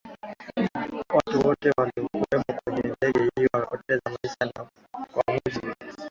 watu 1.13 1.47
wote 1.47 1.71
waliokuwemo 1.77 2.43
kwenye 2.63 2.95
ndege 2.97 3.29
hiyo 3.37 3.49
wamepoteza 3.53 4.01
maisha 4.23 4.37
na 4.55 4.65
kwa 4.91 5.23
mujibu 5.33 5.75